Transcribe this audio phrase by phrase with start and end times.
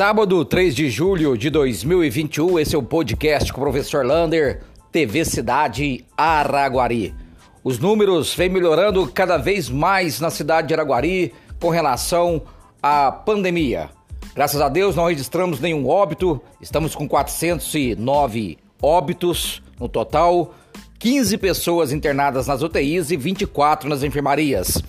[0.00, 5.26] Sábado, 3 de julho de 2021, esse é o podcast com o professor Lander, TV
[5.26, 7.14] Cidade Araguari.
[7.62, 12.40] Os números vêm melhorando cada vez mais na cidade de Araguari com relação
[12.82, 13.90] à pandemia.
[14.34, 20.54] Graças a Deus não registramos nenhum óbito, estamos com 409 óbitos no total,
[20.98, 24.82] 15 pessoas internadas nas UTIs e 24 nas enfermarias.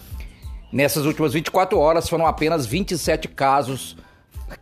[0.72, 3.98] Nessas últimas 24 horas foram apenas 27 casos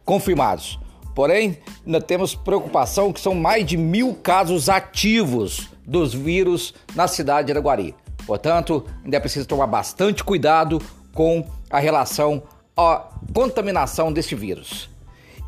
[0.06, 0.80] confirmados.
[1.16, 7.48] Porém, ainda temos preocupação que são mais de mil casos ativos dos vírus na cidade
[7.48, 7.96] de Araguari.
[8.26, 10.82] Portanto, ainda é preciso tomar bastante cuidado
[11.14, 12.44] com a relação
[12.78, 14.90] à contaminação deste vírus.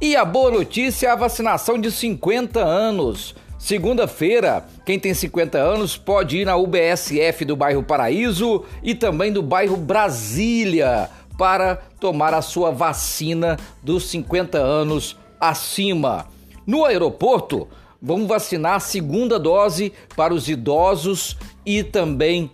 [0.02, 3.36] E a boa notícia é a vacinação de 50 anos.
[3.60, 9.44] Segunda-feira, quem tem 50 anos pode ir na UBSF do bairro Paraíso e também do
[9.44, 16.28] bairro Brasília para tomar a sua vacina dos 50 anos acima.
[16.66, 17.68] No aeroporto,
[18.02, 22.52] vamos vacinar a segunda dose para os idosos e também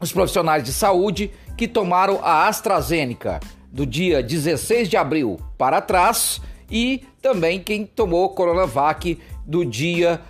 [0.00, 3.40] os profissionais de saúde que tomaram a AstraZeneca
[3.70, 6.40] do dia 16 de abril para trás
[6.70, 10.20] e também quem tomou Coronavac do dia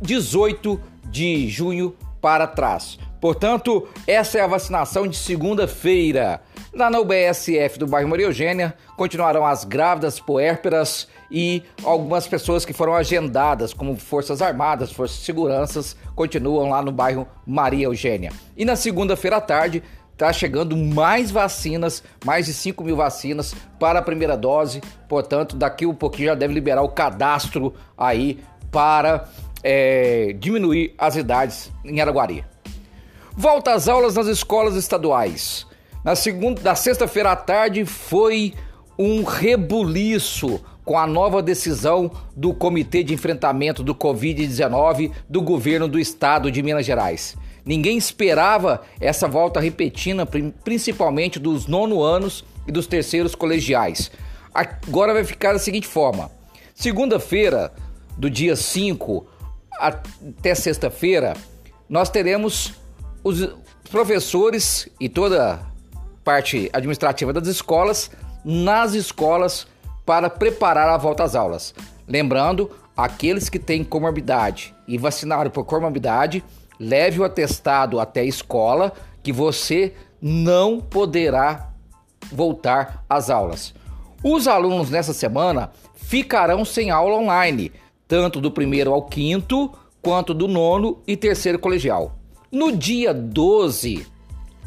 [0.00, 2.98] 18 de junho para trás.
[3.20, 6.40] Portanto, essa é a vacinação de segunda-feira.
[6.72, 12.72] Lá na UBSF do bairro Maria Eugênia, continuarão as grávidas puérperas e algumas pessoas que
[12.72, 18.32] foram agendadas, como Forças Armadas, Forças de Seguranças, continuam lá no bairro Maria Eugênia.
[18.56, 19.82] E na segunda-feira à tarde,
[20.12, 24.80] está chegando mais vacinas, mais de 5 mil vacinas para a primeira dose.
[25.08, 28.38] Portanto, daqui um pouquinho já deve liberar o cadastro aí
[28.70, 29.28] para
[29.62, 32.44] é, diminuir as idades em Araguari.
[33.40, 35.66] Volta às aulas nas escolas estaduais.
[36.04, 38.52] Na segunda, da sexta-feira à tarde foi
[38.98, 45.98] um rebuliço com a nova decisão do Comitê de Enfrentamento do Covid-19 do governo do
[45.98, 47.34] estado de Minas Gerais.
[47.64, 50.28] Ninguém esperava essa volta repentina,
[50.62, 54.10] principalmente dos nono anos e dos terceiros colegiais.
[54.52, 56.30] Agora vai ficar da seguinte forma:
[56.74, 57.72] segunda-feira,
[58.18, 59.26] do dia 5
[59.78, 61.32] até sexta-feira,
[61.88, 62.78] nós teremos
[63.22, 63.48] os
[63.90, 65.60] professores e toda
[66.24, 68.10] parte administrativa das escolas
[68.44, 69.66] nas escolas
[70.04, 71.74] para preparar a volta às aulas.
[72.06, 76.44] Lembrando, aqueles que têm comorbidade e vacinaram por comorbidade,
[76.78, 78.92] leve o atestado até a escola
[79.22, 81.70] que você não poderá
[82.32, 83.74] voltar às aulas.
[84.22, 87.72] Os alunos nessa semana ficarão sem aula online,
[88.06, 89.70] tanto do primeiro ao quinto,
[90.02, 92.19] quanto do nono e terceiro colegial.
[92.52, 94.04] No dia 12,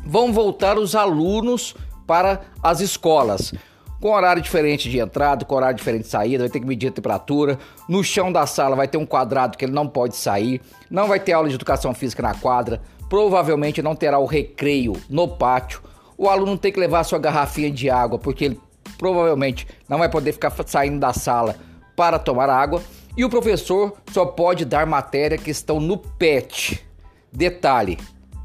[0.05, 1.75] vão voltar os alunos
[2.07, 3.53] para as escolas.
[3.99, 6.91] Com horário diferente de entrada, com horário diferente de saída, vai ter que medir a
[6.91, 7.59] temperatura.
[7.89, 10.61] No chão da sala vai ter um quadrado que ele não pode sair.
[10.89, 12.81] Não vai ter aula de educação física na quadra.
[13.09, 15.81] Provavelmente não terá o recreio no pátio.
[16.17, 18.59] O aluno tem que levar sua garrafinha de água, porque ele
[18.97, 21.57] provavelmente não vai poder ficar saindo da sala
[21.97, 22.81] para tomar água.
[23.17, 26.92] E o professor só pode dar matéria que estão no PET.
[27.33, 27.97] Detalhe: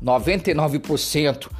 [0.03, 1.50] 99%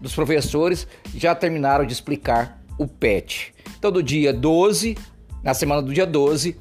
[0.00, 3.52] dos professores já terminaram de explicar o PET.
[3.78, 4.96] Então, do dia 12,
[5.42, 6.56] na semana do dia 12,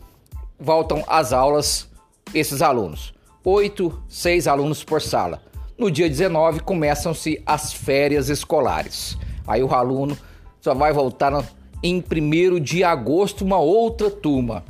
[0.60, 1.90] voltam às aulas
[2.34, 3.14] esses alunos.
[3.44, 5.42] 8, 6 alunos por sala.
[5.78, 9.18] No dia 19, começam-se as férias escolares.
[9.48, 10.18] Aí o aluno
[10.60, 11.32] só vai voltar
[11.82, 14.66] em 1 de agosto, uma outra turma.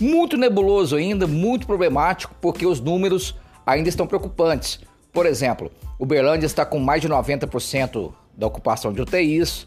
[0.00, 3.36] Muito nebuloso ainda, muito problemático, porque os números
[3.70, 4.80] ainda estão preocupantes.
[5.12, 9.66] Por exemplo, Uberlândia está com mais de 90% da ocupação de UTIs,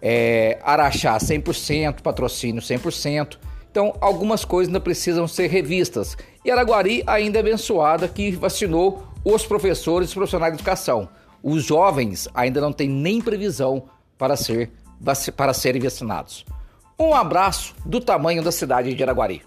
[0.00, 3.38] é, Araxá 100%, patrocínio 100%.
[3.70, 6.16] Então, algumas coisas ainda precisam ser revistas.
[6.44, 11.08] E Araguari ainda é abençoada que vacinou os professores e profissionais de educação.
[11.42, 13.84] Os jovens ainda não têm nem previsão
[14.16, 14.70] para, ser,
[15.36, 16.44] para serem vacinados.
[16.98, 19.42] Um abraço do tamanho da cidade de Araguari.